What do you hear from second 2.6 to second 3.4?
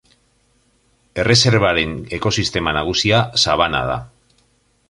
nagusia